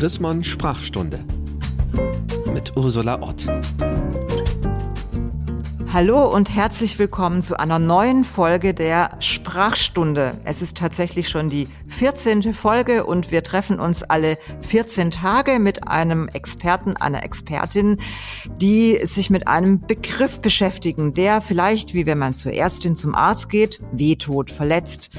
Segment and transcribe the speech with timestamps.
[0.00, 1.22] Chrismon Sprachstunde
[2.54, 3.44] mit Ursula Ott.
[5.92, 10.40] Hallo und herzlich willkommen zu einer neuen Folge der Sprachstunde.
[10.44, 12.54] Es ist tatsächlich schon die 14.
[12.54, 17.98] Folge und wir treffen uns alle 14 Tage mit einem Experten, einer Expertin,
[18.56, 23.50] die sich mit einem Begriff beschäftigen, der vielleicht, wie wenn man zur Ärztin zum Arzt
[23.50, 25.10] geht, wehtut, verletzt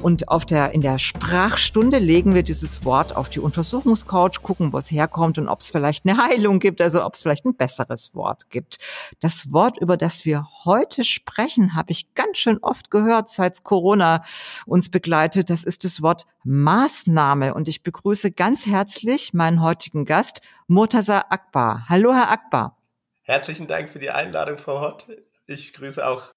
[0.00, 4.78] und auf der, in der Sprachstunde legen wir dieses Wort auf die Untersuchungscouch, gucken, wo
[4.78, 8.14] es herkommt und ob es vielleicht eine Heilung gibt, also ob es vielleicht ein besseres
[8.14, 8.78] Wort gibt.
[9.20, 14.22] Das Wort, über das wir heute sprechen, habe ich ganz schön oft gehört, seit Corona
[14.66, 15.50] uns begleitet.
[15.50, 17.54] Das ist das Wort Maßnahme.
[17.54, 21.86] Und ich begrüße ganz herzlich meinen heutigen Gast, Murtaza Akbar.
[21.88, 22.76] Hallo, Herr Akbar.
[23.22, 25.06] Herzlichen Dank für die Einladung, Frau Hott.
[25.46, 26.32] Ich grüße auch.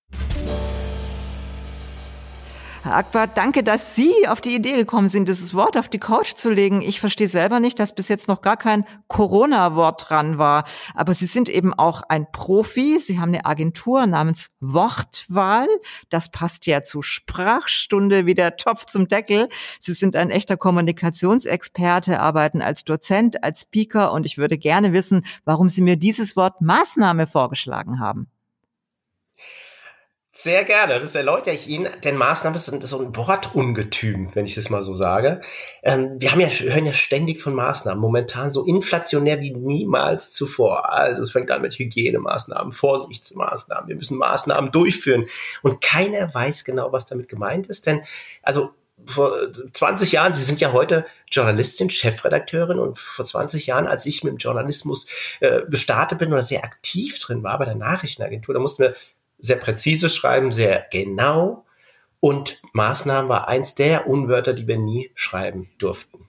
[2.87, 6.35] Herr Akbar, danke, dass Sie auf die Idee gekommen sind, dieses Wort auf die Couch
[6.35, 6.81] zu legen.
[6.81, 10.63] Ich verstehe selber nicht, dass bis jetzt noch gar kein Corona-Wort dran war.
[10.95, 12.97] Aber Sie sind eben auch ein Profi.
[13.01, 15.67] Sie haben eine Agentur namens Wortwahl.
[16.09, 19.49] Das passt ja zu Sprachstunde wie der Topf zum Deckel.
[19.81, 24.13] Sie sind ein echter Kommunikationsexperte, arbeiten als Dozent, als Speaker.
[24.13, 28.31] Und ich würde gerne wissen, warum Sie mir dieses Wort Maßnahme vorgeschlagen haben.
[30.39, 34.69] Sehr gerne, das erläutere ich Ihnen, denn Maßnahme ist so ein Wortungetüm, wenn ich das
[34.69, 35.41] mal so sage.
[35.81, 40.93] Ähm, wir haben ja, hören ja ständig von Maßnahmen, momentan so inflationär wie niemals zuvor.
[40.93, 45.25] Also es fängt an mit Hygienemaßnahmen, Vorsichtsmaßnahmen, wir müssen Maßnahmen durchführen
[45.63, 48.03] und keiner weiß genau, was damit gemeint ist, denn
[48.43, 48.75] also
[49.07, 49.31] vor
[49.73, 54.33] 20 Jahren, Sie sind ja heute Journalistin, Chefredakteurin und vor 20 Jahren, als ich mit
[54.33, 55.07] dem Journalismus
[55.39, 58.95] äh, gestartet bin oder sehr aktiv drin war bei der Nachrichtenagentur, da mussten wir
[59.39, 61.65] sehr präzise schreiben, sehr genau.
[62.19, 66.27] Und Maßnahmen war eins der Unwörter, die wir nie schreiben durften.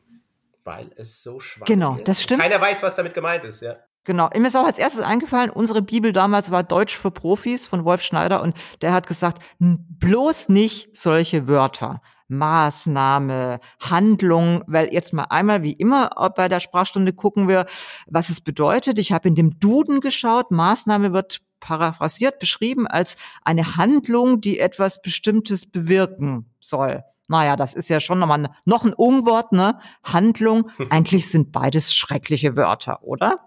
[0.65, 1.97] Weil es so schwach genau, ist.
[1.97, 2.43] Genau, das stimmt.
[2.43, 3.77] Keiner weiß, was damit gemeint ist, ja.
[4.05, 4.31] Genau.
[4.35, 8.01] Mir ist auch als erstes eingefallen, unsere Bibel damals war Deutsch für Profis von Wolf
[8.01, 12.01] Schneider und der hat gesagt, bloß nicht solche Wörter.
[12.29, 17.67] Maßnahme, Handlung, weil jetzt mal einmal wie immer bei der Sprachstunde gucken wir,
[18.07, 18.99] was es bedeutet.
[18.99, 25.03] Ich habe in dem Duden geschaut, Maßnahme wird paraphrasiert beschrieben als eine Handlung, die etwas
[25.03, 27.05] Bestimmtes bewirken soll.
[27.29, 29.79] Naja, das ist ja schon nochmal noch ein Unwort, ne?
[30.03, 30.71] Handlung.
[30.91, 33.39] Eigentlich sind beides schreckliche Wörter, oder?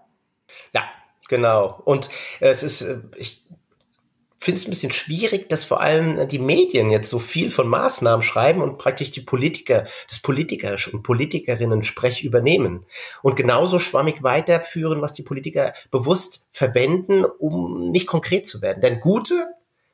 [0.72, 0.84] Ja,
[1.28, 1.80] genau.
[1.84, 2.08] Und
[2.40, 3.41] es ist, äh, ich
[4.42, 8.22] finde es ein bisschen schwierig, dass vor allem die Medien jetzt so viel von Maßnahmen
[8.22, 12.84] schreiben und praktisch die Politiker, das Politiker und Politikerinnen Sprech übernehmen
[13.22, 18.80] und genauso schwammig weiterführen, was die Politiker bewusst verwenden, um nicht konkret zu werden.
[18.80, 19.46] Denn gute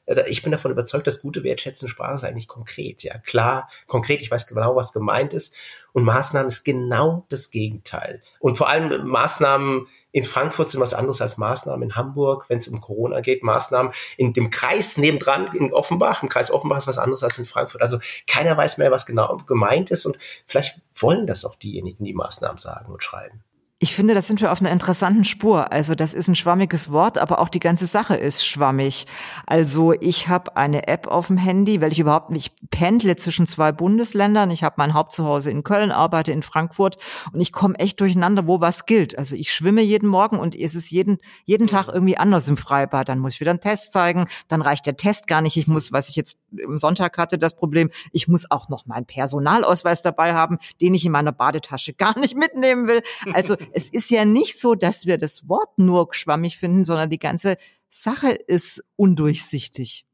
[0.06, 3.03] äh, ich bin davon überzeugt, dass gute wertschätzende Sprache ist eigentlich konkret.
[3.03, 4.22] Ja, klar, konkret.
[4.22, 5.54] Ich weiß genau, was gemeint ist.
[5.92, 8.22] Und Maßnahmen ist genau das Gegenteil.
[8.41, 12.69] Und vor allem Maßnahmen, in Frankfurt sind was anderes als Maßnahmen in Hamburg, wenn es
[12.69, 13.43] um Corona geht.
[13.43, 17.45] Maßnahmen in dem Kreis nebendran, in Offenbach, im Kreis Offenbach ist was anderes als in
[17.45, 17.83] Frankfurt.
[17.83, 22.15] Also keiner weiß mehr, was genau gemeint ist und vielleicht wollen das auch diejenigen, die
[22.15, 23.45] Maßnahmen sagen und schreiben.
[23.81, 25.71] Ich finde, da sind wir auf einer interessanten Spur.
[25.71, 29.06] Also das ist ein schwammiges Wort, aber auch die ganze Sache ist schwammig.
[29.47, 33.71] Also ich habe eine App auf dem Handy, weil ich überhaupt nicht pendle zwischen zwei
[33.71, 34.50] Bundesländern.
[34.50, 36.99] Ich habe mein Hauptzuhause in Köln, arbeite in Frankfurt
[37.33, 39.16] und ich komme echt durcheinander, wo was gilt.
[39.16, 43.09] Also ich schwimme jeden Morgen und es ist jeden, jeden Tag irgendwie anders im Freibad.
[43.09, 45.56] Dann muss ich wieder einen Test zeigen, dann reicht der Test gar nicht.
[45.56, 49.06] Ich muss, was ich jetzt im Sonntag hatte, das Problem, ich muss auch noch meinen
[49.06, 53.03] Personalausweis dabei haben, den ich in meiner Badetasche gar nicht mitnehmen will.
[53.34, 57.19] Also es ist ja nicht so, dass wir das Wort nur schwammig finden, sondern die
[57.19, 57.56] ganze
[57.91, 60.05] Sache ist undurchsichtig.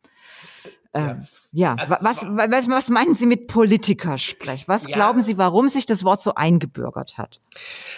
[0.96, 4.68] Ähm, ja, also, was, was, was meinen Sie mit Politikersprech?
[4.68, 4.94] Was ja.
[4.94, 7.40] glauben Sie, warum sich das Wort so eingebürgert hat?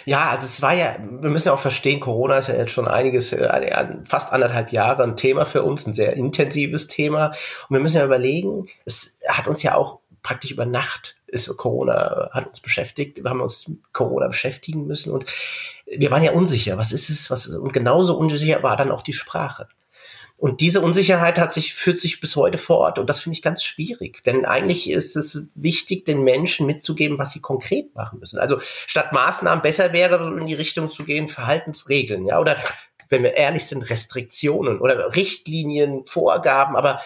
[0.05, 2.87] Ja, also es war ja, wir müssen ja auch verstehen, Corona ist ja jetzt schon
[2.87, 7.27] einiges, äh, fast anderthalb Jahre ein Thema für uns, ein sehr intensives Thema.
[7.69, 12.29] Und wir müssen ja überlegen, es hat uns ja auch praktisch über Nacht ist Corona
[12.31, 13.23] hat uns beschäftigt.
[13.23, 15.25] Wir haben uns mit Corona beschäftigen müssen und
[15.85, 16.77] wir waren ja unsicher.
[16.77, 17.29] Was ist es?
[17.29, 19.67] Was ist, und genauso unsicher war dann auch die Sprache.
[20.39, 22.99] Und diese Unsicherheit hat sich, führt sich bis heute fort.
[22.99, 24.23] Und das finde ich ganz schwierig.
[24.23, 28.37] Denn eigentlich ist es wichtig, den Menschen mitzugeben, was sie konkret machen müssen.
[28.37, 32.55] Also statt Maßnahmen besser wäre, in die Richtung zu gehen, Verhaltensregeln, ja, oder
[33.09, 37.01] wenn wir ehrlich sind, Restriktionen oder Richtlinien, Vorgaben, aber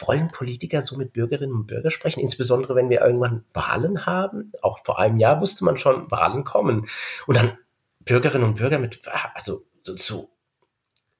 [0.00, 4.52] wollen Politiker so mit Bürgerinnen und Bürgern sprechen, insbesondere wenn wir irgendwann Wahlen haben?
[4.62, 6.88] Auch vor einem Jahr wusste man schon, Wahlen kommen.
[7.26, 7.58] Und dann
[8.00, 9.00] Bürgerinnen und Bürger mit,
[9.34, 10.30] also so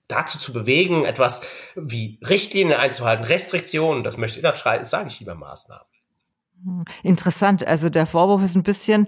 [0.08, 1.40] dazu zu bewegen, etwas
[1.76, 5.86] wie Richtlinien einzuhalten, Restriktionen, das möchte ich, das sage ich lieber Maßnahmen.
[6.62, 7.66] Hm, interessant.
[7.66, 9.06] Also der Vorwurf ist ein bisschen,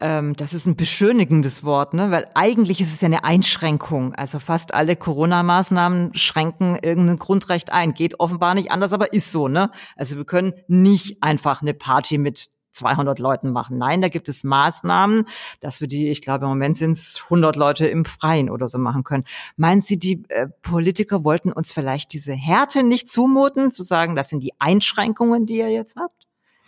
[0.00, 2.10] ähm, das ist ein beschönigendes Wort, ne?
[2.10, 4.14] Weil eigentlich ist es ja eine Einschränkung.
[4.14, 7.92] Also fast alle Corona-Maßnahmen schränken irgendein Grundrecht ein.
[7.92, 9.70] Geht offenbar nicht anders, aber ist so, ne?
[9.96, 13.78] Also wir können nicht einfach eine Party mit 200 Leuten machen.
[13.78, 15.26] Nein, da gibt es Maßnahmen,
[15.60, 18.78] dass wir die, ich glaube im Moment sind es 100 Leute im Freien oder so
[18.78, 19.24] machen können.
[19.56, 24.30] Meinen Sie, die äh, Politiker wollten uns vielleicht diese Härte nicht zumuten, zu sagen, das
[24.30, 26.23] sind die Einschränkungen, die ihr jetzt habt?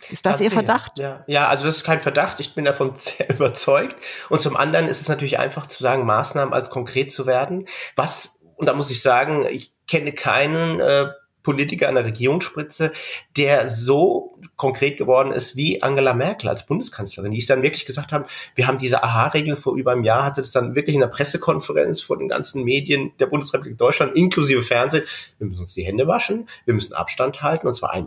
[0.09, 0.99] Ist das Ihr Verdacht?
[0.99, 2.39] Ja, ja, also das ist kein Verdacht.
[2.39, 3.95] Ich bin davon sehr überzeugt.
[4.29, 7.67] Und zum anderen ist es natürlich einfach zu sagen, Maßnahmen als konkret zu werden.
[7.95, 11.07] Was, und da muss ich sagen, ich kenne keinen äh,
[11.47, 12.91] Politiker an der Regierungsspitze,
[13.37, 18.11] der so konkret geworden ist wie Angela Merkel als Bundeskanzlerin, die es dann wirklich gesagt
[18.11, 20.99] haben, wir haben diese AHA-Regel vor über einem Jahr, hat sie das dann wirklich in
[20.99, 25.05] der Pressekonferenz vor den ganzen Medien der Bundesrepublik Deutschland, inklusive Fernsehen,
[25.37, 28.03] wir müssen uns die Hände waschen, wir müssen Abstand halten, und zwar 1,50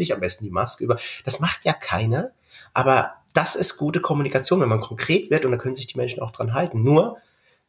[0.00, 0.98] Meter, am besten die Maske über.
[1.24, 2.32] Das macht ja keiner,
[2.74, 6.20] aber das ist gute Kommunikation, wenn man konkret wird und da können sich die Menschen
[6.20, 6.82] auch dran halten.
[6.82, 7.16] Nur,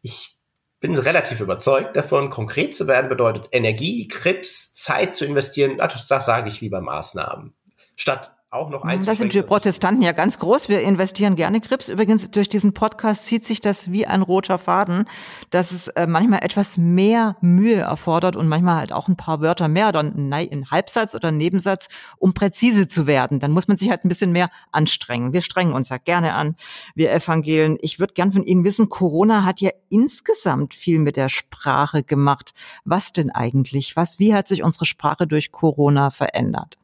[0.02, 0.35] ich
[0.80, 5.78] bin relativ überzeugt davon, konkret zu werden bedeutet Energie, Krebs, Zeit zu investieren.
[5.78, 7.54] Das sage ich lieber Maßnahmen.
[7.96, 9.06] Statt auch noch eins.
[9.06, 10.70] Da sind wir Protestanten ja ganz groß.
[10.70, 11.90] Wir investieren gerne Grips.
[11.90, 15.06] Übrigens, durch diesen Podcast zieht sich das wie ein roter Faden,
[15.50, 19.68] dass es äh, manchmal etwas mehr Mühe erfordert und manchmal halt auch ein paar Wörter
[19.68, 23.40] mehr oder ein Halbsatz oder ein Nebensatz, um präzise zu werden.
[23.40, 25.34] Dann muss man sich halt ein bisschen mehr anstrengen.
[25.34, 26.56] Wir strengen uns ja gerne an,
[26.96, 27.78] wir Evangelen.
[27.82, 32.54] Ich würde gern von Ihnen wissen, Corona hat ja insgesamt viel mit der Sprache gemacht.
[32.86, 33.96] Was denn eigentlich?
[33.96, 36.78] Was, wie hat sich unsere Sprache durch Corona verändert?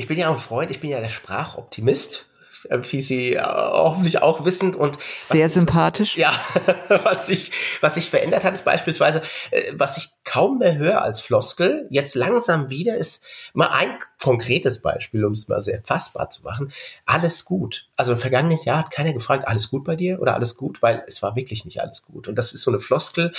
[0.00, 2.24] Ich bin ja auch ein Freund, ich bin ja der Sprachoptimist
[2.68, 6.16] wie Sie äh, hoffentlich auch wissen und sehr was, sympathisch.
[6.16, 6.32] Ja,
[6.88, 11.20] was sich was sich verändert hat, ist beispielsweise, äh, was ich kaum mehr höre als
[11.20, 13.24] Floskel, jetzt langsam wieder ist
[13.54, 16.72] mal ein konkretes Beispiel, um es mal sehr fassbar zu machen.
[17.06, 17.88] Alles gut.
[17.96, 21.02] Also im vergangenen Jahr hat keiner gefragt, alles gut bei dir oder alles gut, weil
[21.06, 22.28] es war wirklich nicht alles gut.
[22.28, 23.32] Und das ist so eine Floskel,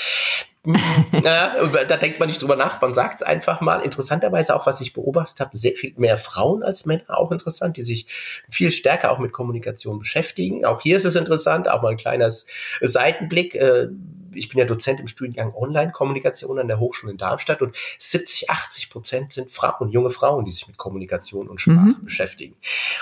[1.24, 1.56] ja,
[1.88, 3.82] da denkt man nicht drüber nach, man sagt es einfach mal.
[3.82, 7.84] Interessanterweise auch, was ich beobachtet habe, sehr viel mehr Frauen als Männer, auch interessant, die
[7.84, 8.06] sich
[8.48, 10.64] viel stärker auch mit Kommunikation beschäftigen.
[10.64, 12.46] Auch hier ist es interessant, auch mal ein kleines
[12.80, 13.56] Seitenblick.
[13.56, 13.88] Äh,
[14.34, 18.90] ich bin ja Dozent im Studiengang Online-Kommunikation an der Hochschule in Darmstadt und 70, 80
[18.90, 22.04] Prozent sind Frauen, junge Frauen, die sich mit Kommunikation und Sprache mhm.
[22.04, 22.56] beschäftigen.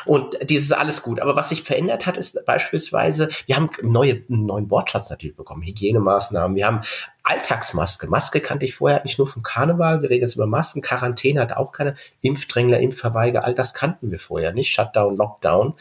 [0.06, 1.20] Und dieses ist alles gut.
[1.20, 5.64] Aber was sich verändert hat, ist beispielsweise, wir haben neue, einen neuen Wortschatz natürlich bekommen,
[5.64, 6.82] Hygienemaßnahmen, wir haben
[7.30, 8.08] Alltagsmaske.
[8.08, 10.02] Maske kannte ich vorher nicht nur vom Karneval.
[10.02, 10.82] Wir reden jetzt über Masken.
[10.82, 13.44] Quarantäne hat auch keine Impfdrängler, Impfverweiger.
[13.44, 14.74] All das kannten wir vorher nicht.
[14.74, 15.76] Shutdown, Lockdown.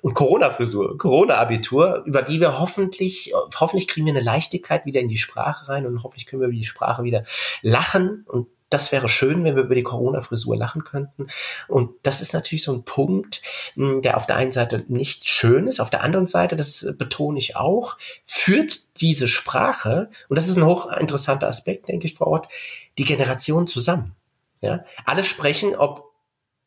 [0.00, 5.18] Und Corona-Frisur, Corona-Abitur, über die wir hoffentlich, hoffentlich kriegen wir eine Leichtigkeit wieder in die
[5.18, 7.24] Sprache rein und hoffentlich können wir über die Sprache wieder
[7.62, 11.26] lachen und das wäre schön, wenn wir über die Corona-Frisur lachen könnten.
[11.66, 13.42] Und das ist natürlich so ein Punkt,
[13.74, 17.38] hm, der auf der einen Seite nicht schön ist, auf der anderen Seite, das betone
[17.38, 22.48] ich auch, führt diese Sprache, und das ist ein hochinteressanter Aspekt, denke ich, Frau Ort,
[22.96, 24.14] die Generation zusammen.
[24.62, 26.09] Ja, alle sprechen, ob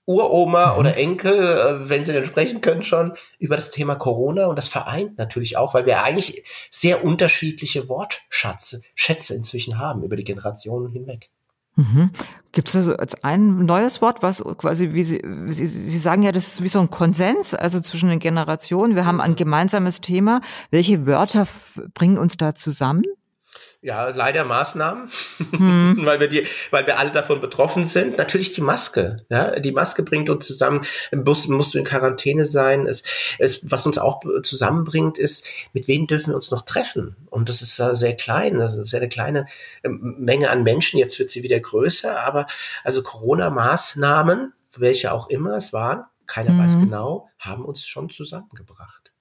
[0.05, 0.79] Uroma mhm.
[0.79, 4.67] oder Enkel, äh, wenn sie denn sprechen können schon, über das Thema Corona und das
[4.67, 10.91] vereint natürlich auch, weil wir eigentlich sehr unterschiedliche Wortschätze Schätze inzwischen haben über die Generationen
[10.91, 11.29] hinweg.
[11.75, 12.11] Mhm.
[12.51, 16.31] Gibt es also als ein neues Wort, was quasi, wie Sie, Sie, Sie sagen ja,
[16.31, 18.95] das ist wie so ein Konsens, also zwischen den Generationen.
[18.95, 20.41] Wir haben ein gemeinsames Thema.
[20.69, 21.47] Welche Wörter
[21.95, 23.05] bringen uns da zusammen?
[23.83, 25.09] Ja, leider Maßnahmen,
[25.51, 25.97] hm.
[26.03, 28.17] weil wir die, weil wir alle davon betroffen sind.
[28.17, 29.25] Natürlich die Maske.
[29.27, 30.85] Ja, die Maske bringt uns zusammen.
[31.11, 32.87] Musst, musst du in Quarantäne sein.
[32.87, 33.03] Es,
[33.39, 37.17] es, was uns auch zusammenbringt, ist, mit wem dürfen wir uns noch treffen?
[37.29, 39.47] Und das ist sehr klein, also sehr eine kleine
[39.83, 40.97] ähm, Menge an Menschen.
[40.97, 42.47] Jetzt wird sie wieder größer, aber
[42.85, 46.59] also Corona-Maßnahmen, welche auch immer es waren, keiner hm.
[46.59, 49.12] weiß genau, haben uns schon zusammengebracht.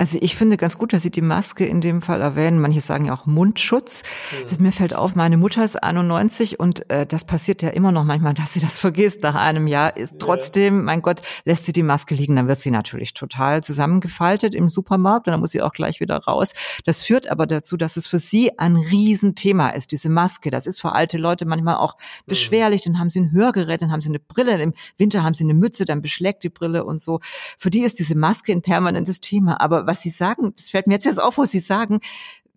[0.00, 2.58] Also ich finde ganz gut, dass Sie die Maske in dem Fall erwähnen.
[2.58, 4.02] Manche sagen ja auch Mundschutz.
[4.50, 4.56] Ja.
[4.58, 8.32] Mir fällt auf, meine Mutter ist 91 und äh, das passiert ja immer noch manchmal,
[8.32, 9.98] dass sie das vergisst nach einem Jahr.
[9.98, 10.82] Ist trotzdem, ja.
[10.84, 15.26] mein Gott, lässt sie die Maske liegen, dann wird sie natürlich total zusammengefaltet im Supermarkt
[15.26, 16.54] und dann muss sie auch gleich wieder raus.
[16.86, 20.50] Das führt aber dazu, dass es für sie ein Riesenthema ist, diese Maske.
[20.50, 22.80] Das ist für alte Leute manchmal auch beschwerlich.
[22.80, 25.52] Dann haben sie ein Hörgerät, dann haben sie eine Brille, im Winter haben sie eine
[25.52, 27.20] Mütze, dann beschlägt die Brille und so.
[27.58, 29.60] Für die ist diese Maske ein permanentes Thema.
[29.60, 32.00] Aber was Sie sagen, das fällt mir jetzt erst auf, wo Sie sagen,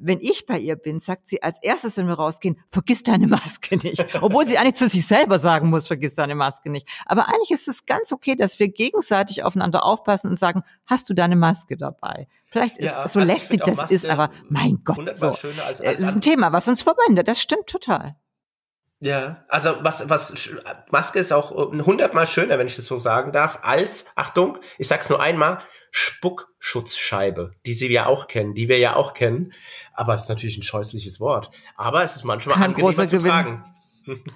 [0.05, 3.77] wenn ich bei ihr bin, sagt sie als erstes, wenn wir rausgehen, vergiss deine Maske
[3.77, 4.05] nicht.
[4.21, 6.87] Obwohl sie eigentlich zu sich selber sagen muss, vergiss deine Maske nicht.
[7.05, 11.13] Aber eigentlich ist es ganz okay, dass wir gegenseitig aufeinander aufpassen und sagen, hast du
[11.13, 12.27] deine Maske dabei?
[12.47, 15.29] Vielleicht ist ja, so lästig das Maske ist, aber mein Gott, so.
[15.29, 17.27] es ist ein Thema, was uns verbindet.
[17.27, 18.15] Das stimmt total.
[19.03, 20.50] Ja, also was, was,
[20.89, 25.10] Maske ist auch hundertmal schöner, wenn ich das so sagen darf, als, Achtung, ich sag's
[25.10, 25.57] nur einmal,
[25.91, 29.51] Spuckschutzscheibe, die sie ja auch kennen, die wir ja auch kennen.
[29.93, 31.50] Aber es ist natürlich ein scheußliches Wort.
[31.75, 33.29] Aber es ist manchmal Kein angenehmer zu Gewinn.
[33.29, 33.73] tragen.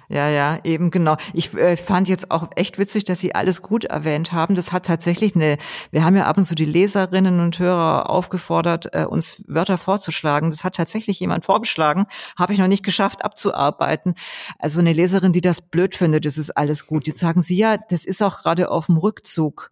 [0.08, 1.16] Ja, ja, eben genau.
[1.34, 4.54] Ich äh, fand jetzt auch echt witzig, dass Sie alles gut erwähnt haben.
[4.54, 5.58] Das hat tatsächlich eine,
[5.90, 10.50] wir haben ja ab und zu die Leserinnen und Hörer aufgefordert, äh, uns Wörter vorzuschlagen.
[10.50, 12.06] Das hat tatsächlich jemand vorgeschlagen,
[12.38, 14.14] habe ich noch nicht geschafft abzuarbeiten.
[14.58, 17.06] Also eine Leserin, die das blöd findet, das ist alles gut.
[17.06, 19.70] Jetzt sagen Sie ja, das ist auch gerade auf dem Rückzug.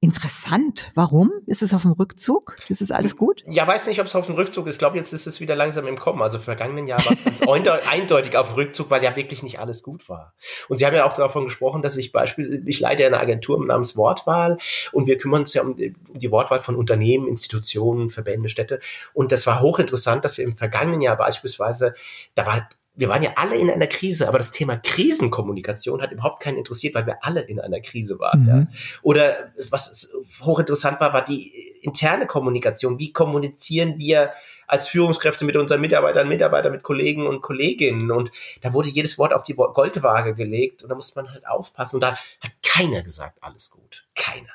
[0.00, 0.92] Interessant.
[0.94, 1.32] Warum?
[1.46, 2.54] Ist es auf dem Rückzug?
[2.68, 3.42] Ist es alles gut?
[3.48, 4.76] Ja, weiß nicht, ob es auf dem Rückzug ist.
[4.76, 6.22] Ich glaube, jetzt ist es wieder langsam im Kommen.
[6.22, 10.08] Also vergangenen Jahr war es eindeutig auf dem Rückzug, weil ja wirklich nicht alles gut
[10.08, 10.34] war.
[10.68, 13.96] Und Sie haben ja auch davon gesprochen, dass ich beispielsweise, ich leite eine Agentur namens
[13.96, 14.58] Wortwahl
[14.92, 18.78] und wir kümmern uns ja um die, um die Wortwahl von Unternehmen, Institutionen, Verbände, Städte.
[19.14, 21.94] Und das war hochinteressant, dass wir im vergangenen Jahr beispielsweise,
[22.36, 26.42] da war wir waren ja alle in einer Krise, aber das Thema Krisenkommunikation hat überhaupt
[26.42, 28.42] keinen interessiert, weil wir alle in einer Krise waren.
[28.42, 28.48] Mhm.
[28.48, 28.66] Ja.
[29.02, 31.52] Oder was hochinteressant war, war die
[31.82, 32.98] interne Kommunikation.
[32.98, 34.32] Wie kommunizieren wir
[34.66, 38.10] als Führungskräfte mit unseren Mitarbeitern, Mitarbeitern, mit Kollegen und Kolleginnen?
[38.10, 41.96] Und da wurde jedes Wort auf die Goldwaage gelegt und da musste man halt aufpassen.
[41.96, 44.08] Und da hat keiner gesagt, alles gut.
[44.16, 44.50] Keiner.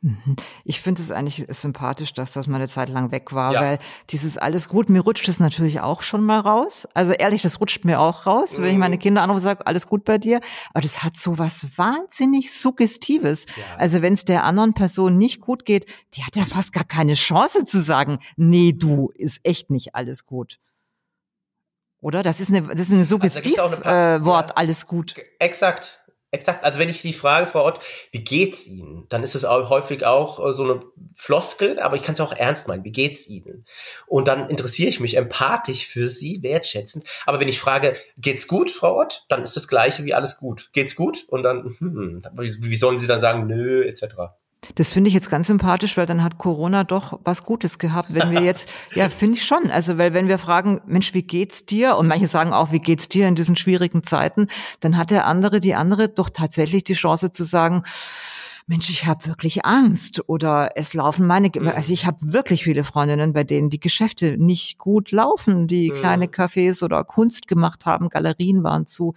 [0.00, 0.36] Mhm.
[0.64, 3.60] Ich finde es eigentlich sympathisch, dass das mal eine Zeit lang weg war, ja.
[3.60, 3.78] weil
[4.10, 6.86] dieses alles gut, mir rutscht es natürlich auch schon mal raus.
[6.94, 8.62] Also ehrlich, das rutscht mir auch raus, mhm.
[8.62, 9.00] wenn ich meine mhm.
[9.00, 10.40] Kinder anrufe und sage, alles gut bei dir.
[10.72, 13.46] Aber das hat so was wahnsinnig Suggestives.
[13.46, 13.76] Ja.
[13.76, 17.14] Also wenn es der anderen Person nicht gut geht, die hat ja fast gar keine
[17.14, 20.58] Chance zu sagen, nee, du, ist echt nicht alles gut.
[22.00, 22.22] Oder?
[22.22, 24.46] Das ist eine, das ist ein also Suggestivwort, also äh, ja.
[24.54, 25.14] alles gut.
[25.40, 26.00] Exakt.
[26.30, 26.62] Exakt.
[26.62, 27.80] Also wenn ich Sie frage, Frau Ott,
[28.10, 29.06] wie geht's Ihnen?
[29.08, 30.82] Dann ist es auch häufig auch äh, so eine
[31.14, 32.84] Floskel, aber ich kann es auch ernst meinen.
[32.84, 33.64] Wie geht's Ihnen?
[34.06, 37.04] Und dann interessiere ich mich empathisch für Sie, wertschätzend.
[37.24, 39.24] Aber wenn ich frage, geht's gut, Frau Ott?
[39.30, 40.68] Dann ist das Gleiche wie alles gut.
[40.74, 41.24] Geht's gut?
[41.28, 44.02] Und dann, hm, wie sollen Sie dann sagen, nö, etc.
[44.74, 48.12] Das finde ich jetzt ganz sympathisch, weil dann hat Corona doch was Gutes gehabt.
[48.12, 49.70] Wenn wir jetzt, ja, finde ich schon.
[49.70, 51.96] Also, weil wenn wir fragen, Mensch, wie geht's dir?
[51.96, 54.48] Und manche sagen auch, wie geht's dir in diesen schwierigen Zeiten?
[54.80, 57.84] Dann hat der andere, die andere doch tatsächlich die Chance zu sagen,
[58.70, 61.68] Mensch, ich habe wirklich Angst oder es laufen meine, mhm.
[61.68, 65.94] also ich habe wirklich viele Freundinnen, bei denen die Geschäfte nicht gut laufen, die mhm.
[65.94, 69.14] kleine Cafés oder Kunst gemacht haben, Galerien waren zu.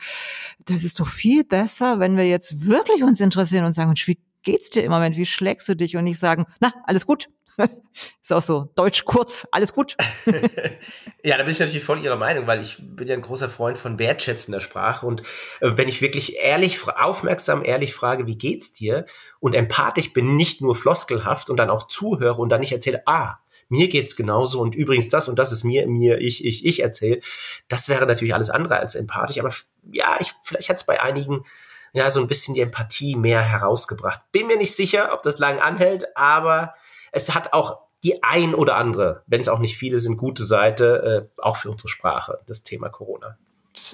[0.66, 4.20] Das ist doch viel besser, wenn wir jetzt wirklich uns interessieren und sagen, Mensch, wie
[4.44, 5.18] geht's dir im Moment?
[5.18, 5.96] Wie schlägst du dich?
[5.98, 7.30] Und nicht sagen, na, alles gut.
[8.22, 9.98] Ist auch so deutsch kurz, alles gut.
[11.24, 13.78] ja, da bin ich natürlich voll Ihrer Meinung, weil ich bin ja ein großer Freund
[13.78, 15.22] von wertschätzender Sprache und
[15.60, 19.06] äh, wenn ich wirklich ehrlich, aufmerksam, ehrlich frage, wie geht's dir
[19.40, 23.40] und empathisch bin, nicht nur floskelhaft und dann auch zuhöre und dann nicht erzähle, ah,
[23.70, 27.24] mir geht's genauso und übrigens das und das ist mir, mir, ich, ich, ich erzählt.
[27.70, 29.54] Das wäre natürlich alles andere als empathisch, aber
[29.94, 31.46] ja, ich, vielleicht hat es bei einigen
[31.94, 34.22] ja, so ein bisschen die Empathie mehr herausgebracht.
[34.32, 36.74] Bin mir nicht sicher, ob das lang anhält, aber
[37.12, 41.30] es hat auch die ein oder andere, wenn es auch nicht viele sind, gute Seite,
[41.38, 43.38] äh, auch für unsere Sprache, das Thema Corona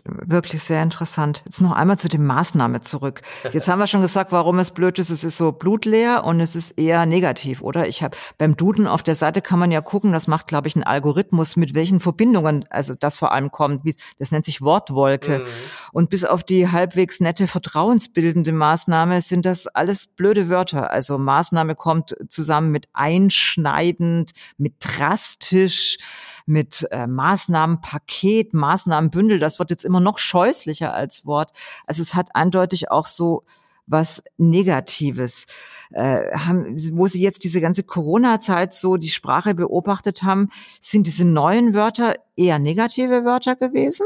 [0.04, 1.44] wirklich sehr interessant.
[1.46, 3.22] Jetzt noch einmal zu dem Maßnahme zurück.
[3.52, 5.10] Jetzt haben wir schon gesagt, warum es blöd ist.
[5.10, 7.88] Es ist so blutleer und es ist eher negativ, oder?
[7.88, 10.76] Ich habe beim Duden auf der Seite kann man ja gucken, das macht, glaube ich,
[10.76, 15.40] ein Algorithmus, mit welchen Verbindungen, also das vor allem kommt, wie, das nennt sich Wortwolke.
[15.40, 15.46] Mhm.
[15.92, 20.92] Und bis auf die halbwegs nette vertrauensbildende Maßnahme sind das alles blöde Wörter.
[20.92, 25.98] Also Maßnahme kommt zusammen mit einschneidend, mit drastisch,
[26.48, 29.38] mit äh, Maßnahmenpaket, Maßnahmenbündel.
[29.38, 31.51] Das wird jetzt immer noch scheußlicher als Wort.
[31.86, 33.44] Also es hat eindeutig auch so
[33.86, 35.46] was Negatives.
[35.92, 40.50] Äh, haben, wo Sie jetzt diese ganze Corona-Zeit so die Sprache beobachtet haben,
[40.82, 44.06] sind diese neuen Wörter eher negative Wörter gewesen?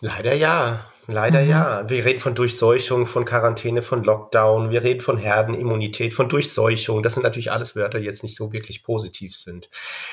[0.00, 0.84] Leider ja.
[1.10, 1.48] Leider mhm.
[1.48, 1.88] ja.
[1.88, 4.70] Wir reden von Durchseuchung, von Quarantäne, von Lockdown.
[4.70, 7.02] Wir reden von Herdenimmunität, von Durchseuchung.
[7.02, 9.70] Das sind natürlich alles Wörter, die jetzt nicht so wirklich positiv sind.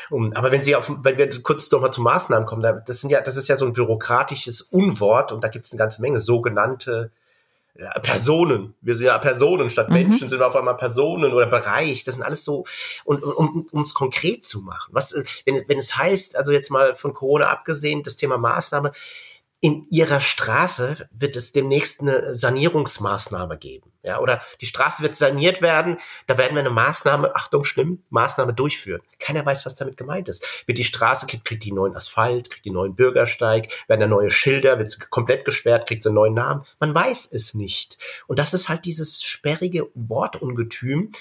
[0.09, 3.19] Um, aber wenn Sie auf, wenn wir kurz nochmal zu Maßnahmen kommen, das sind ja,
[3.19, 7.11] das ist ja so ein bürokratisches Unwort und da gibt es eine ganze Menge sogenannte
[7.77, 8.73] ja, Personen.
[8.79, 9.95] Wir sind ja Personen statt mhm.
[9.95, 12.05] Menschen sind wir auf einmal Personen oder Bereich.
[12.05, 12.63] Das sind alles so
[13.03, 14.93] und um um es konkret zu machen.
[14.93, 18.93] Was wenn wenn es heißt, also jetzt mal von Corona abgesehen, das Thema Maßnahme
[19.65, 23.91] in ihrer Straße wird es demnächst eine Sanierungsmaßnahme geben.
[24.05, 25.97] Ja, oder die Straße wird saniert werden,
[26.27, 29.01] da werden wir eine Maßnahme, Achtung, schlimm, Maßnahme durchführen.
[29.19, 30.45] Keiner weiß, was damit gemeint ist.
[30.67, 34.29] Wird die Straße, kriegt, kriegt die neuen Asphalt, kriegt die neuen Bürgersteig, werden da neue
[34.29, 36.63] Schilder, wird sie komplett gesperrt, kriegt sie einen neuen Namen.
[36.79, 37.97] Man weiß es nicht.
[38.27, 41.11] Und das ist halt dieses sperrige Wortungetüm,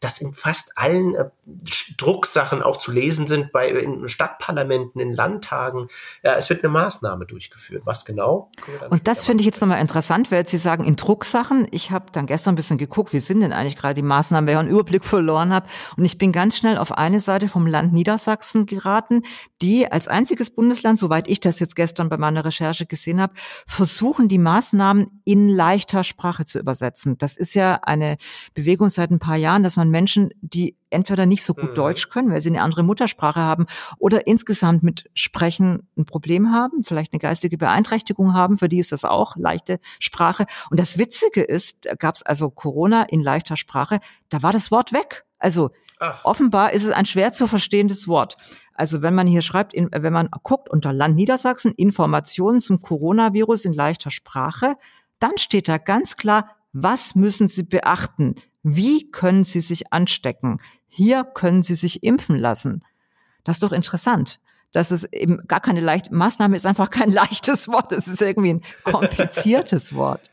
[0.00, 1.30] das in fast allen äh,
[1.96, 5.88] Drucksachen auch zu lesen sind, bei in Stadtparlamenten, in Landtagen.
[6.24, 7.82] Ja, es wird eine Maßnahme durchgeführt.
[7.84, 8.50] Was genau?
[8.90, 12.26] Und das finde ich jetzt nochmal interessant, weil Sie sagen, in Drucksachen, ich habe dann
[12.32, 15.04] gestern ein bisschen geguckt, wie sind denn eigentlich gerade die Maßnahmen, weil ich einen Überblick
[15.04, 15.66] verloren habe.
[15.98, 19.20] Und ich bin ganz schnell auf eine Seite vom Land Niedersachsen geraten,
[19.60, 23.34] die als einziges Bundesland, soweit ich das jetzt gestern bei meiner Recherche gesehen habe,
[23.66, 27.18] versuchen, die Maßnahmen in leichter Sprache zu übersetzen.
[27.18, 28.16] Das ist ja eine
[28.54, 31.74] Bewegung seit ein paar Jahren, dass man Menschen, die entweder nicht so gut mhm.
[31.74, 33.66] Deutsch können, weil sie eine andere Muttersprache haben
[33.98, 38.92] oder insgesamt mit Sprechen ein Problem haben, vielleicht eine geistige Beeinträchtigung haben, für die ist
[38.92, 40.46] das auch leichte Sprache.
[40.70, 44.70] Und das Witzige ist, da gab es also Corona in leichter Sprache, da war das
[44.70, 45.24] Wort weg.
[45.38, 46.24] Also Ach.
[46.24, 48.36] offenbar ist es ein schwer zu verstehendes Wort.
[48.74, 53.66] Also wenn man hier schreibt, in, wenn man guckt unter Land Niedersachsen Informationen zum Coronavirus
[53.66, 54.76] in leichter Sprache,
[55.18, 58.34] dann steht da ganz klar, was müssen Sie beachten?
[58.62, 60.60] Wie können Sie sich anstecken?
[60.94, 62.84] Hier können Sie sich impfen lassen.
[63.44, 64.40] Das ist doch interessant.
[64.72, 67.92] Das ist eben gar keine leichte Maßnahme ist einfach kein leichtes Wort.
[67.92, 70.30] Es ist irgendwie ein kompliziertes Wort.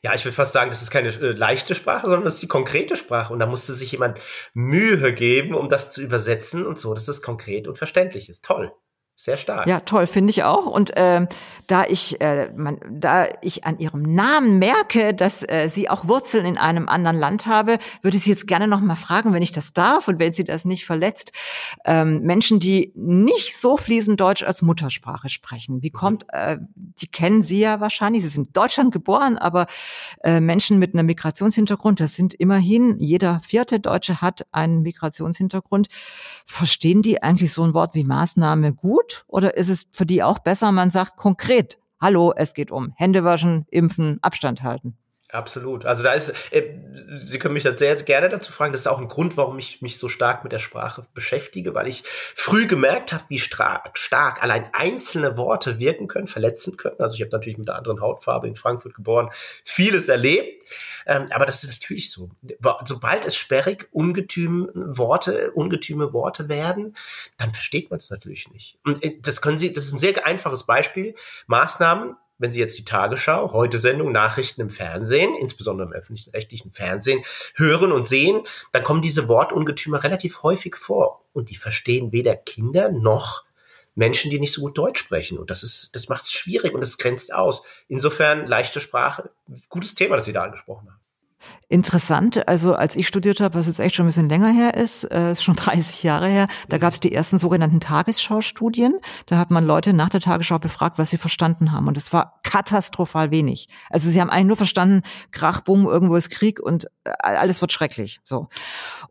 [0.00, 2.48] Ja, ich würde fast sagen, das ist keine äh, leichte Sprache, sondern das ist die
[2.48, 3.32] konkrete Sprache.
[3.32, 4.20] Und da musste sich jemand
[4.54, 8.44] Mühe geben, um das zu übersetzen und so, dass es konkret und verständlich ist.
[8.44, 8.72] Toll.
[9.18, 9.66] Sehr stark.
[9.66, 10.66] Ja, toll, finde ich auch.
[10.66, 11.26] Und äh,
[11.66, 16.44] da ich, äh, man, da ich an ihrem Namen merke, dass äh, sie auch Wurzeln
[16.44, 19.52] in einem anderen Land habe, würde ich sie jetzt gerne noch mal fragen, wenn ich
[19.52, 21.32] das darf und wenn sie das nicht verletzt.
[21.86, 25.96] Ähm, Menschen, die nicht so fließend Deutsch als Muttersprache sprechen, wie mhm.
[25.96, 28.22] kommt, äh, die kennen Sie ja wahrscheinlich.
[28.22, 29.66] Sie sind in Deutschland geboren, aber
[30.24, 35.88] äh, Menschen mit einem Migrationshintergrund, das sind immerhin jeder vierte Deutsche hat einen Migrationshintergrund.
[36.44, 39.05] Verstehen die eigentlich so ein Wort wie Maßnahme gut?
[39.06, 42.92] Gut oder ist es für die auch besser, man sagt konkret, hallo, es geht um
[42.96, 44.96] Hände waschen, impfen, Abstand halten?
[45.36, 45.84] Absolut.
[45.84, 46.62] Also da ist, äh,
[47.18, 48.72] Sie können mich da sehr gerne dazu fragen.
[48.72, 51.88] Das ist auch ein Grund, warum ich mich so stark mit der Sprache beschäftige, weil
[51.88, 56.96] ich früh gemerkt habe, wie stark allein einzelne Worte wirken können, verletzen können.
[57.00, 59.28] Also ich habe natürlich mit einer anderen Hautfarbe in Frankfurt geboren,
[59.62, 60.64] vieles erlebt.
[61.04, 62.30] Ähm, aber das ist natürlich so.
[62.86, 66.96] Sobald es sperrig, ungetüm Worte, ungetüme Worte werden,
[67.36, 68.78] dann versteht man es natürlich nicht.
[68.86, 71.14] Und äh, das können Sie, das ist ein sehr einfaches Beispiel.
[71.46, 76.70] Maßnahmen, wenn Sie jetzt die Tagesschau, heute Sendung, Nachrichten im Fernsehen, insbesondere im öffentlichen rechtlichen
[76.70, 77.22] Fernsehen,
[77.54, 81.24] hören und sehen, dann kommen diese Wortungetüme relativ häufig vor.
[81.32, 83.44] Und die verstehen weder Kinder noch
[83.94, 85.38] Menschen, die nicht so gut Deutsch sprechen.
[85.38, 87.62] Und das ist, das macht es schwierig und das grenzt aus.
[87.88, 89.30] Insofern leichte Sprache,
[89.68, 90.95] gutes Thema, das Sie da angesprochen haben.
[91.68, 95.02] Interessant, also als ich studiert habe, was jetzt echt schon ein bisschen länger her ist,
[95.10, 98.94] äh, ist schon 30 Jahre her, da gab es die ersten sogenannten Tagesschau-Studien.
[99.26, 101.88] Da hat man Leute nach der Tagesschau befragt, was sie verstanden haben.
[101.88, 103.68] Und es war katastrophal wenig.
[103.90, 107.72] Also sie haben eigentlich nur verstanden, Krach, Bumm, irgendwo ist Krieg und äh, alles wird
[107.72, 108.20] schrecklich.
[108.22, 108.48] So.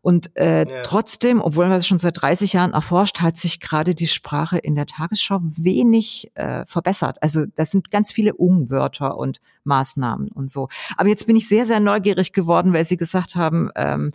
[0.00, 0.82] Und äh, ja.
[0.82, 4.74] trotzdem, obwohl man das schon seit 30 Jahren erforscht, hat sich gerade die Sprache in
[4.74, 7.22] der Tagesschau wenig äh, verbessert.
[7.22, 10.68] Also das sind ganz viele Umwörter und Maßnahmen und so.
[10.96, 14.10] Aber jetzt bin ich sehr, sehr neugierig geworden, weil Sie gesagt haben, ähm,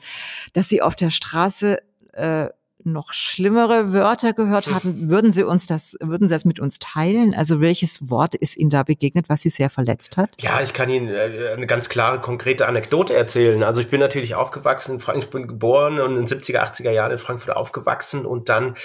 [0.54, 1.80] dass Sie auf der Straße
[2.14, 2.50] äh,
[2.84, 5.10] noch schlimmere Wörter gehört hatten.
[5.10, 7.34] Würden Sie uns das, würden Sie das mit uns teilen?
[7.34, 10.32] Also welches Wort ist Ihnen da begegnet, was Sie sehr verletzt hat?
[10.40, 13.64] Ja, ich kann Ihnen äh, eine ganz klare, konkrete Anekdote erzählen.
[13.64, 17.18] Also ich bin natürlich aufgewachsen, ich bin geboren und in den 70er, 80er Jahren in
[17.18, 18.76] Frankfurt aufgewachsen und dann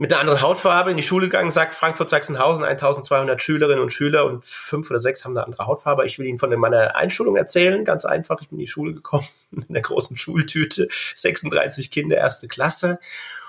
[0.00, 4.46] mit einer anderen Hautfarbe in die Schule gegangen, sagt Frankfurt-Sachsenhausen, 1200 Schülerinnen und Schüler und
[4.46, 6.06] fünf oder sechs haben eine andere Hautfarbe.
[6.06, 8.40] Ich will Ihnen von meiner Einschulung erzählen, ganz einfach.
[8.40, 12.98] Ich bin in die Schule gekommen, in der großen Schultüte, 36 Kinder, erste Klasse.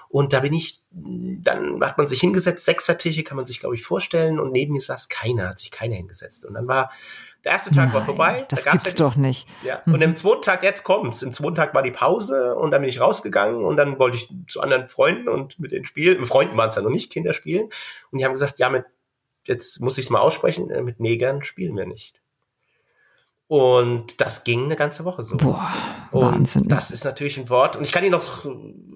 [0.09, 3.85] Und da bin ich, dann hat man sich hingesetzt, Sechsertische kann man sich, glaube ich,
[3.85, 4.37] vorstellen.
[4.37, 6.43] Und neben mir saß keiner, hat sich keiner hingesetzt.
[6.43, 6.91] Und dann war
[7.43, 8.45] der erste Tag Nein, war vorbei.
[8.49, 9.47] Das da gibt's ja doch nicht.
[9.63, 9.81] Ja.
[9.85, 9.95] Mhm.
[9.95, 11.23] Und im zweiten Tag, jetzt kommt's.
[11.23, 14.29] Im zweiten Tag war die Pause und dann bin ich rausgegangen und dann wollte ich
[14.47, 16.19] zu anderen Freunden und mit denen spielen.
[16.19, 17.69] Mit Freunden waren es ja noch nicht, Kinder spielen.
[18.11, 18.85] Und die haben gesagt, ja, mit,
[19.47, 22.20] jetzt muss ich es mal aussprechen, äh, mit Negern spielen wir nicht.
[23.51, 25.35] Und das ging eine ganze Woche so.
[25.35, 25.73] Boah,
[26.11, 26.61] Wahnsinn.
[26.61, 27.75] Und das ist natürlich ein Wort.
[27.75, 28.45] Und ich kann ihn noch,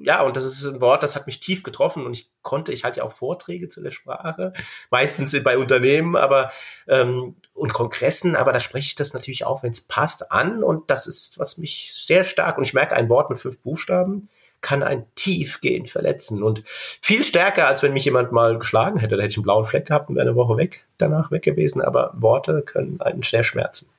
[0.02, 2.06] ja, und das ist ein Wort, das hat mich tief getroffen.
[2.06, 4.54] Und ich konnte, ich halte ja auch Vorträge zu der Sprache,
[4.92, 6.52] meistens bei Unternehmen, aber
[6.88, 10.64] ähm, und Kongressen, aber da spreche ich das natürlich auch, wenn es passt, an.
[10.64, 14.30] Und das ist, was mich sehr stark, und ich merke, ein Wort mit fünf Buchstaben
[14.62, 16.42] kann ein tiefgehend verletzen.
[16.42, 19.18] Und viel stärker, als wenn mich jemand mal geschlagen hätte.
[19.18, 21.82] Da hätte ich einen blauen Fleck gehabt und wäre eine Woche weg, danach weg gewesen.
[21.82, 23.90] Aber Worte können einen schnell schmerzen.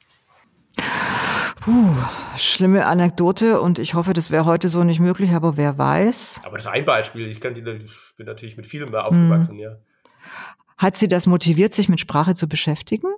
[1.60, 1.94] Puh,
[2.36, 6.42] schlimme Anekdote und ich hoffe, das wäre heute so nicht möglich, aber wer weiß.
[6.44, 7.26] Aber das ist ein Beispiel.
[7.28, 9.58] Ich, kann ich bin natürlich mit vielem mehr aufgewachsen, hm.
[9.58, 9.76] ja.
[10.78, 13.08] Hat sie das motiviert, sich mit Sprache zu beschäftigen?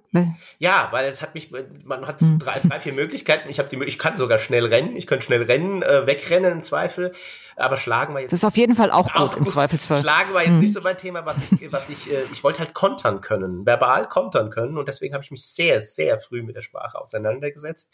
[0.59, 1.51] Ja, weil es hat mich,
[1.85, 2.39] man hat hm.
[2.39, 3.49] drei, drei, vier Möglichkeiten.
[3.49, 4.95] Ich habe die, ich kann sogar schnell rennen.
[4.95, 7.13] Ich könnte schnell rennen, äh, wegrennen im Zweifel.
[7.57, 8.33] Aber schlagen war jetzt.
[8.33, 10.03] Das ist auf jeden Fall auch, auch gut, im Zweifelsfall.
[10.03, 10.61] Schlagen war jetzt hm.
[10.61, 14.09] nicht so mein Thema, was ich, was ich, äh, ich wollte halt kontern können, verbal
[14.09, 14.79] kontern können.
[14.79, 17.93] Und deswegen habe ich mich sehr, sehr früh mit der Sprache auseinandergesetzt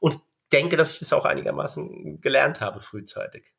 [0.00, 0.20] und
[0.52, 3.52] denke, dass ich das auch einigermaßen gelernt habe frühzeitig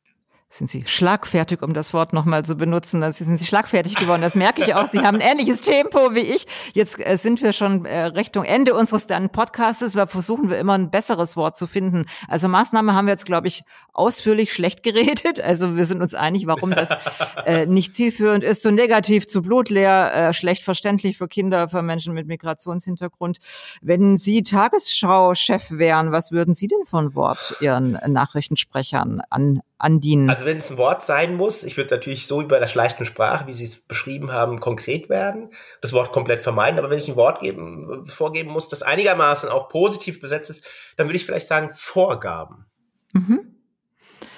[0.54, 3.02] sind Sie schlagfertig, um das Wort nochmal zu benutzen.
[3.12, 4.22] Sie sind Sie schlagfertig geworden.
[4.22, 4.86] Das merke ich auch.
[4.86, 6.46] Sie haben ein ähnliches Tempo wie ich.
[6.74, 9.92] Jetzt äh, sind wir schon äh, Richtung Ende unseres dann Podcasts.
[9.92, 12.04] Da versuchen wir immer ein besseres Wort zu finden.
[12.28, 15.40] Also Maßnahme haben wir jetzt, glaube ich, ausführlich schlecht geredet.
[15.40, 16.90] Also wir sind uns einig, warum das
[17.46, 22.14] äh, nicht zielführend ist, zu negativ, zu blutleer, äh, schlecht verständlich für Kinder, für Menschen
[22.14, 23.38] mit Migrationshintergrund.
[23.82, 30.30] Wenn Sie Tagesschau-Chef wären, was würden Sie denn von Wort Ihren Nachrichtensprechern an andienen?
[30.30, 33.04] Also wenn es ein Wort sein muss, ich würde natürlich so wie bei der schleichten
[33.04, 36.78] Sprache, wie Sie es beschrieben haben, konkret werden, das Wort komplett vermeiden.
[36.78, 40.64] Aber wenn ich ein Wort geben, vorgeben muss, das einigermaßen auch positiv besetzt ist,
[40.96, 42.66] dann würde ich vielleicht sagen Vorgaben.
[43.12, 43.54] Mhm.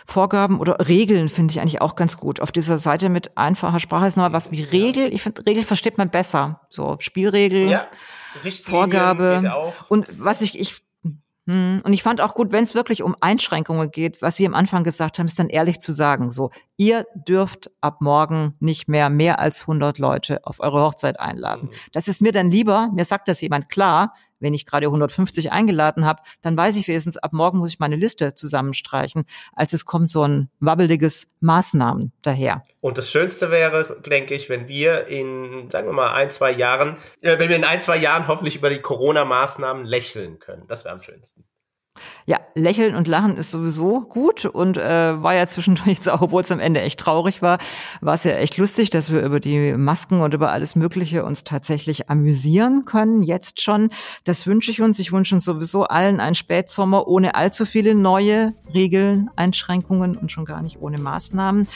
[0.08, 2.40] Vorgaben oder Regeln finde ich eigentlich auch ganz gut.
[2.40, 5.12] Auf dieser Seite mit einfacher Sprache ist noch was wie Regel.
[5.12, 6.60] Ich finde, Regel versteht man besser.
[6.68, 7.88] So Spielregel, ja,
[8.64, 9.72] Vorgabe.
[9.88, 10.85] Und was ich, ich
[11.46, 14.82] und ich fand auch gut, wenn es wirklich um Einschränkungen geht, was Sie am Anfang
[14.82, 19.38] gesagt haben, ist dann ehrlich zu sagen, so, ihr dürft ab morgen nicht mehr mehr
[19.38, 21.68] als 100 Leute auf eure Hochzeit einladen.
[21.70, 21.76] Mhm.
[21.92, 26.04] Das ist mir dann lieber, mir sagt das jemand klar, wenn ich gerade 150 eingeladen
[26.04, 30.10] habe, dann weiß ich wenigstens, ab morgen muss ich meine Liste zusammenstreichen, als es kommt
[30.10, 32.62] so ein wabbeliges Maßnahmen daher.
[32.80, 36.98] Und das Schönste wäre, denke ich, wenn wir in, sagen wir mal, ein, zwei Jahren,
[37.22, 40.64] äh, wenn wir in ein, zwei Jahren hoffentlich über die Corona-Maßnahmen lächeln können.
[40.68, 41.45] Das wäre am schönsten.
[42.26, 46.60] Ja, lächeln und lachen ist sowieso gut und äh, war ja zwischendurch obwohl es am
[46.60, 47.58] Ende echt traurig war,
[48.00, 51.44] war es ja echt lustig, dass wir über die Masken und über alles Mögliche uns
[51.44, 53.90] tatsächlich amüsieren können, jetzt schon.
[54.24, 54.98] Das wünsche ich uns.
[54.98, 60.44] Ich wünsche uns sowieso allen einen Spätsommer ohne allzu viele neue Regeln, Einschränkungen und schon
[60.44, 61.66] gar nicht ohne Maßnahmen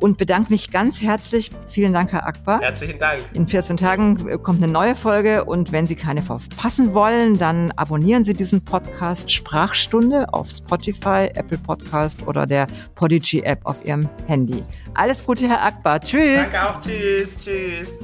[0.00, 1.50] und bedanke mich ganz herzlich.
[1.68, 2.60] Vielen Dank, Herr Akbar.
[2.60, 3.20] Herzlichen Dank.
[3.32, 8.24] In 14 Tagen kommt eine neue Folge und wenn Sie keine verpassen wollen, dann abonnieren
[8.24, 14.62] Sie diesen Podcast Sprachstunde auf Spotify, Apple Podcast oder der Podigy App auf Ihrem Handy.
[14.94, 16.00] Alles Gute, Herr Akbar.
[16.00, 16.52] Tschüss.
[16.52, 16.80] Danke auch.
[16.80, 17.38] Tschüss.
[17.38, 17.98] Tschüss.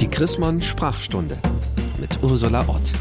[0.00, 1.38] Die Chrismon Sprachstunde
[1.98, 2.92] mit Ursula Ott.